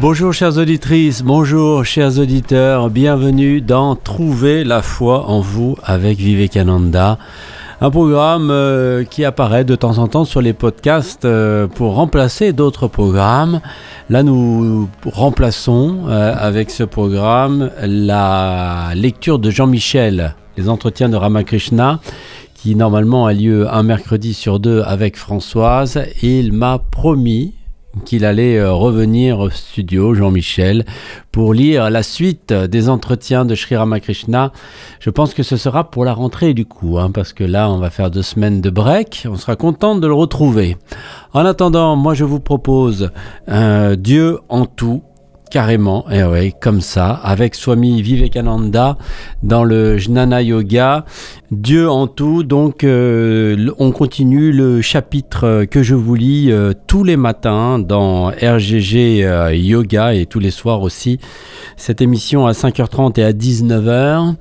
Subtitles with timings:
[0.00, 7.18] Bonjour chères auditrices, bonjour chers auditeurs, bienvenue dans Trouver la foi en vous avec Vivekananda.
[7.80, 12.52] Un programme euh, qui apparaît de temps en temps sur les podcasts euh, pour remplacer
[12.52, 13.60] d'autres programmes.
[14.08, 21.98] Là, nous remplaçons euh, avec ce programme la lecture de Jean-Michel, les entretiens de Ramakrishna,
[22.54, 26.00] qui normalement a lieu un mercredi sur deux avec Françoise.
[26.22, 27.57] il m'a promis
[28.04, 30.84] qu'il allait euh, revenir au studio, Jean-Michel,
[31.32, 34.52] pour lire la suite des entretiens de Sri Ramakrishna.
[35.00, 37.78] Je pense que ce sera pour la rentrée du coup, hein, parce que là, on
[37.78, 39.26] va faire deux semaines de break.
[39.30, 40.76] On sera content de le retrouver.
[41.32, 43.10] En attendant, moi, je vous propose
[43.46, 45.02] un Dieu en tout
[45.50, 48.98] Carrément, et eh comme ça, avec Swami Vivekananda
[49.42, 51.06] dans le Jnana Yoga,
[51.50, 52.42] Dieu en tout.
[52.42, 58.26] Donc, euh, on continue le chapitre que je vous lis euh, tous les matins dans
[58.26, 61.18] RGG euh, Yoga et tous les soirs aussi.
[61.78, 64.34] Cette émission à 5h30 et à 19h.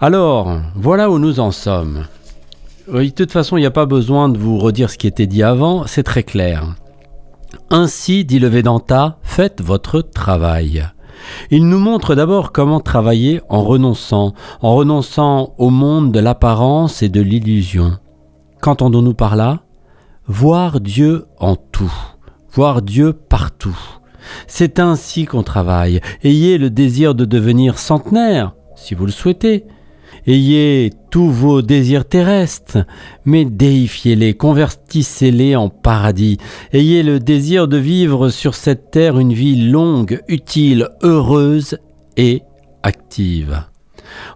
[0.00, 2.06] Alors, voilà où nous en sommes.
[2.92, 5.28] Oui, de toute façon, il n'y a pas besoin de vous redire ce qui était
[5.28, 6.74] dit avant, c'est très clair.
[7.72, 10.88] Ainsi, dit le Vedanta, faites votre travail.
[11.52, 17.08] Il nous montre d'abord comment travailler en renonçant, en renonçant au monde de l'apparence et
[17.08, 17.98] de l'illusion.
[18.60, 19.60] Qu'entendons-nous par là?
[20.26, 21.92] Voir Dieu en tout,
[22.52, 23.78] voir Dieu partout.
[24.48, 26.00] C'est ainsi qu'on travaille.
[26.24, 29.64] Ayez le désir de devenir centenaire, si vous le souhaitez.
[30.26, 32.84] Ayez tous vos désirs terrestres,
[33.24, 36.38] mais déifiez-les, convertissez-les en paradis.
[36.72, 41.78] Ayez le désir de vivre sur cette terre une vie longue, utile, heureuse
[42.16, 42.42] et
[42.82, 43.64] active.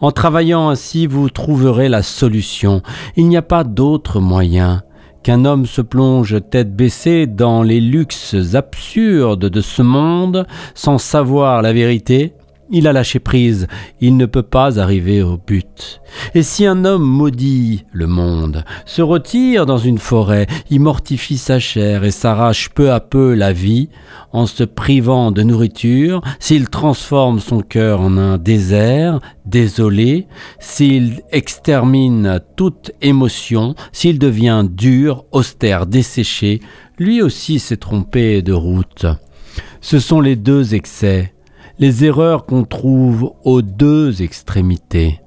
[0.00, 2.82] En travaillant ainsi, vous trouverez la solution.
[3.16, 4.82] Il n'y a pas d'autre moyen
[5.22, 11.62] qu'un homme se plonge tête baissée dans les luxes absurdes de ce monde sans savoir
[11.62, 12.34] la vérité
[12.72, 13.68] il a lâché prise,
[14.00, 16.00] il ne peut pas arriver au but.
[16.34, 21.58] Et si un homme maudit le monde, se retire dans une forêt, y mortifie sa
[21.58, 23.90] chair et s'arrache peu à peu la vie,
[24.32, 30.26] en se privant de nourriture, s'il transforme son cœur en un désert, désolé,
[30.58, 36.60] s'il extermine toute émotion, s'il devient dur, austère, desséché,
[36.98, 39.04] lui aussi s'est trompé de route.
[39.82, 41.34] Ce sont les deux excès
[41.82, 45.20] les erreurs qu'on trouve aux deux extrémités.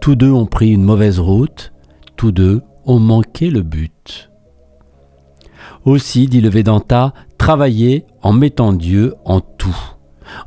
[0.00, 1.72] Tous deux ont pris une mauvaise route,
[2.16, 4.28] tous deux ont manqué le but.
[5.84, 9.76] Aussi, dit le Vedanta, travaillez en mettant Dieu en tout,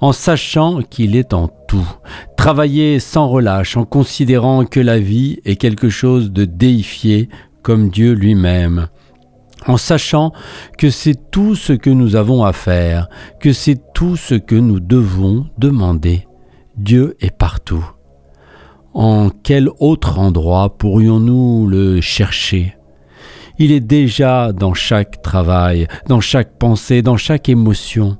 [0.01, 1.87] en sachant qu'il est en tout.
[2.35, 7.29] Travaillez sans relâche, en considérant que la vie est quelque chose de déifié
[7.61, 8.89] comme Dieu lui-même
[9.65, 10.31] en sachant
[10.77, 13.09] que c'est tout ce que nous avons à faire,
[13.39, 16.27] que c'est tout ce que nous devons demander.
[16.75, 17.85] Dieu est partout.
[18.93, 22.75] En quel autre endroit pourrions-nous le chercher?
[23.59, 28.17] Il est déjà dans chaque travail, dans chaque pensée, dans chaque émotion.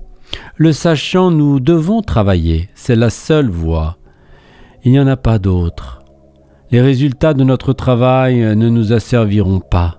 [0.56, 3.98] Le sachant, nous devons travailler, c'est la seule voie.
[4.84, 6.00] Il n'y en a pas d'autre.
[6.72, 9.97] Les résultats de notre travail ne nous asserviront pas.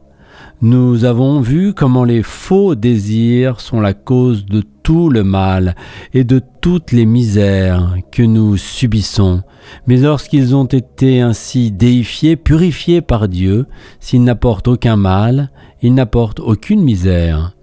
[0.60, 5.76] Nous avons vu comment les faux désirs sont la cause de tout le mal
[6.14, 9.42] et de toutes les misères que nous subissons.
[9.86, 13.66] Mais lorsqu'ils ont été ainsi déifiés, purifiés par Dieu,
[14.00, 17.54] s'ils n'apportent aucun mal, ils n'apportent aucune misère.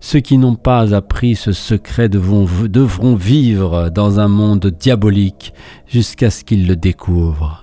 [0.00, 5.54] Ceux qui n'ont pas appris ce secret devront, vivre dans un monde diabolique
[5.86, 7.61] jusqu'à ce qu'ils le découvrent.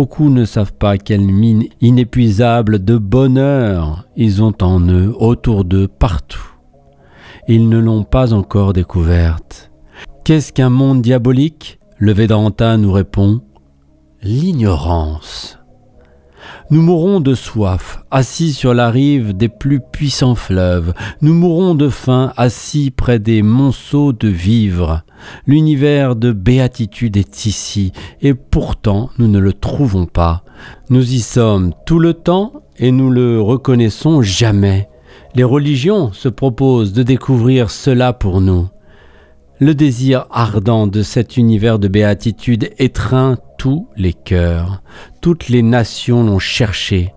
[0.00, 5.88] Beaucoup ne savent pas quelle mine inépuisable de bonheur ils ont en eux, autour d'eux,
[5.88, 6.54] partout.
[7.48, 9.70] Ils ne l'ont pas encore découverte.
[10.24, 11.80] Qu'est-ce qu'un monde diabolique?
[11.98, 13.42] Le Vedanta nous répond
[14.22, 15.58] l'ignorance.
[16.70, 20.92] Nous mourrons de soif, assis sur la rive des plus puissants fleuves.
[21.20, 25.02] Nous mourrons de faim, assis près des monceaux de vivres.
[25.46, 27.92] L'univers de béatitude est ici,
[28.22, 30.44] et pourtant nous ne le trouvons pas.
[30.88, 34.88] Nous y sommes tout le temps, et nous le reconnaissons jamais.
[35.34, 38.68] Les religions se proposent de découvrir cela pour nous.
[39.62, 44.82] Le désir ardent de cet univers de béatitude étreint tous les cœurs.
[45.20, 47.12] Toutes les nations l'ont cherché.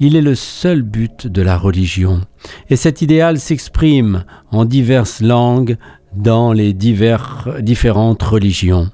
[0.00, 2.22] Il est le seul but de la religion.
[2.70, 5.76] Et cet idéal s'exprime en diverses langues
[6.14, 8.90] dans les différentes religions.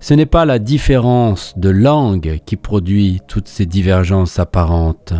[0.00, 5.14] Ce n'est pas la différence de langue qui produit toutes ces divergences apparentes.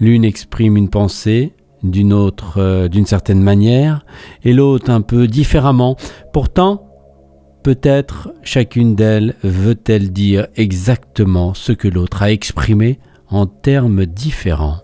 [0.00, 4.04] L'une exprime une pensée, d'une autre, euh, d'une certaine manière,
[4.44, 5.96] et l'autre un peu différemment.
[6.32, 6.86] Pourtant,
[7.62, 12.98] peut-être chacune d'elles veut-elle dire exactement ce que l'autre a exprimé
[13.28, 14.80] en termes différents.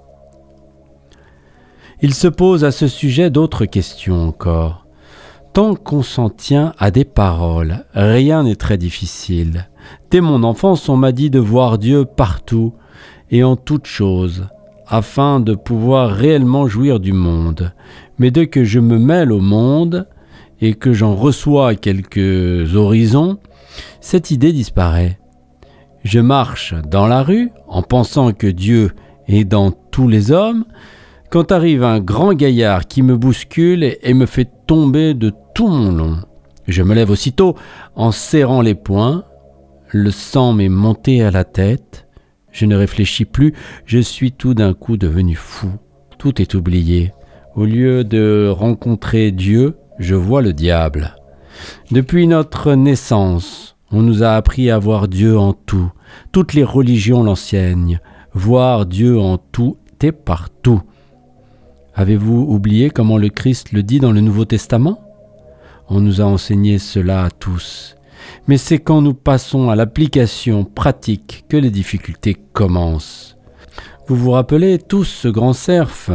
[2.01, 4.87] Il se pose à ce sujet d'autres questions encore.
[5.53, 9.69] Tant qu'on s'en tient à des paroles, rien n'est très difficile.
[10.11, 12.75] Dès mon enfance, on m'a dit de voir Dieu partout
[13.31, 14.47] et en toutes choses,
[14.89, 17.73] afin de pouvoir réellement jouir du monde.
[18.19, 20.09] Mais dès que je me mêle au monde
[20.61, 23.39] et que j'en reçois quelques horizons,
[24.01, 25.19] cette idée disparaît.
[26.05, 28.93] Je marche dans la rue en pensant que Dieu
[29.27, 30.65] est dans tous les hommes,
[31.31, 35.93] quand arrive un grand gaillard qui me bouscule et me fait tomber de tout mon
[35.93, 36.17] long.
[36.67, 37.55] Je me lève aussitôt
[37.95, 39.25] en serrant les poings,
[39.91, 42.07] le sang m'est monté à la tête,
[42.53, 43.55] je ne réfléchis plus,
[43.85, 45.69] je suis tout d'un coup devenu fou,
[46.19, 47.13] tout est oublié.
[47.55, 51.17] Au lieu de rencontrer Dieu, je vois le diable.
[51.91, 55.91] Depuis notre naissance, on nous a appris à voir Dieu en tout.
[56.31, 58.01] Toutes les religions l'enseignent.
[58.35, 60.83] Voir Dieu en tout et partout.
[61.95, 65.03] Avez-vous oublié comment le Christ le dit dans le Nouveau Testament?
[65.89, 67.97] On nous a enseigné cela à tous.
[68.47, 73.37] Mais c'est quand nous passons à l'application pratique que les difficultés commencent.
[74.07, 76.11] Vous vous rappelez tous ce grand cerf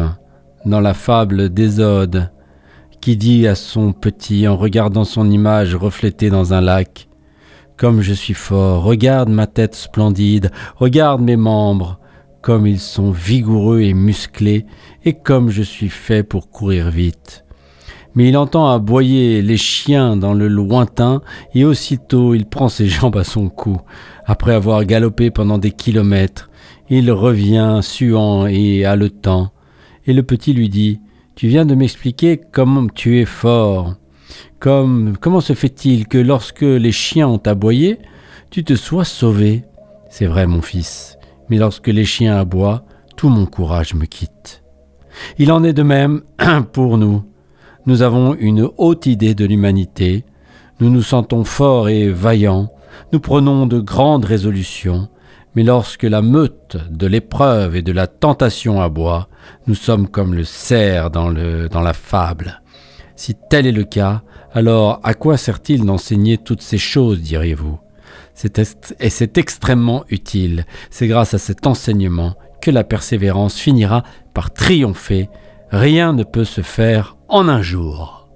[0.65, 2.31] dans la fable d'Ésode
[3.03, 7.09] qui dit à son petit en regardant son image reflétée dans un lac
[7.75, 11.99] Comme je suis fort, regarde ma tête splendide, regarde mes membres,
[12.41, 14.65] comme ils sont vigoureux et musclés,
[15.03, 17.42] et comme je suis fait pour courir vite.
[18.15, 21.21] Mais il entend aboyer les chiens dans le lointain,
[21.53, 23.77] et aussitôt il prend ses jambes à son cou.
[24.25, 26.49] Après avoir galopé pendant des kilomètres,
[26.89, 29.51] il revient suant et haletant,
[30.05, 30.99] et le petit lui dit
[31.35, 33.95] Tu viens de m'expliquer comment tu es fort.
[34.59, 37.99] Comme, comment se fait-il que lorsque les chiens ont aboyé,
[38.49, 39.63] tu te sois sauvé
[40.09, 41.17] C'est vrai, mon fils
[41.49, 42.83] mais lorsque les chiens aboient,
[43.15, 44.63] tout mon courage me quitte.
[45.37, 46.23] Il en est de même
[46.73, 47.23] pour nous.
[47.85, 50.23] Nous avons une haute idée de l'humanité,
[50.79, 52.71] nous nous sentons forts et vaillants,
[53.11, 55.09] nous prenons de grandes résolutions,
[55.55, 59.27] mais lorsque la meute de l'épreuve et de la tentation aboie,
[59.67, 62.61] nous sommes comme le cerf dans, dans la fable.
[63.15, 64.21] Si tel est le cas,
[64.53, 67.79] alors à quoi sert-il d'enseigner toutes ces choses, diriez-vous?
[68.99, 70.65] Et c'est extrêmement utile.
[70.89, 74.03] C'est grâce à cet enseignement que la persévérance finira
[74.33, 75.29] par triompher.
[75.73, 78.29] Rien ne peut se faire en un jour.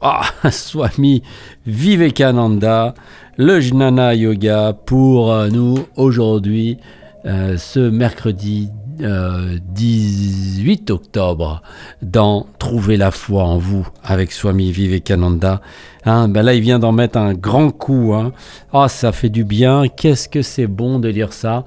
[0.00, 0.22] Ah,
[0.52, 1.24] Swami
[1.66, 2.94] Vivekananda,
[3.38, 6.78] le Jnana Yoga pour nous aujourd'hui,
[7.24, 11.60] euh, ce mercredi 18 euh, octobre
[12.02, 15.60] dans Trouver la foi en vous avec Swami Vivekananda.
[16.04, 18.12] Hein, ben là, il vient d'en mettre un grand coup.
[18.14, 18.32] Hein.
[18.72, 19.88] Ah, ça fait du bien.
[19.88, 21.64] Qu'est-ce que c'est bon de lire ça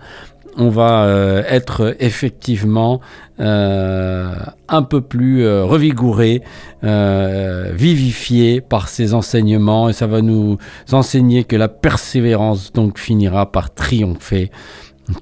[0.58, 3.00] on va euh, être effectivement
[3.40, 4.34] euh,
[4.68, 6.42] un peu plus revigouré,
[6.84, 9.90] vivifié par ces enseignements.
[9.90, 10.58] Et ça va nous
[10.92, 14.52] enseigner que la persévérance donc finira par triompher.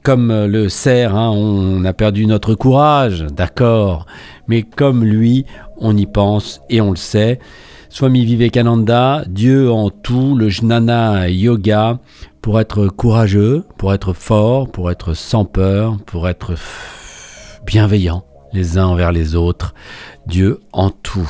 [0.01, 4.07] Comme euh, le cerf, hein, on a perdu notre courage, d'accord,
[4.47, 5.45] mais comme lui,
[5.77, 7.39] on y pense et on le sait.
[7.89, 11.99] Swami Vivekananda, Dieu en tout, le jnana yoga,
[12.45, 16.53] pour être courageux, pour être fort, pour être sans peur, pour être
[17.65, 18.23] bienveillant
[18.55, 19.73] les uns envers les autres.
[20.27, 21.29] Dieu en tout.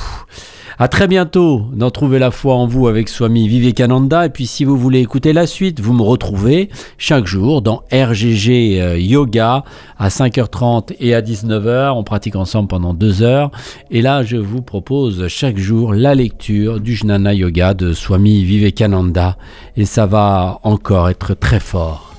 [0.78, 4.26] À très bientôt dans Trouver la foi en vous avec Swami Vivekananda.
[4.26, 8.80] Et puis si vous voulez écouter la suite, vous me retrouvez chaque jour dans RGG
[8.80, 9.64] euh, Yoga
[9.98, 11.92] à 5h30 et à 19h.
[11.92, 13.52] On pratique ensemble pendant deux heures.
[13.90, 19.38] Et là, je vous propose chaque jour la lecture du Jnana Yoga de Swami Vivekananda.
[19.78, 22.14] Et ça va encore être très fort.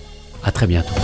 [0.44, 0.94] À très bientôt.